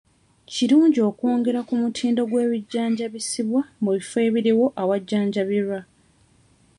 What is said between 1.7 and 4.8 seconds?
mutindo gw'ebijjanjabisa mu bifo ebiriwo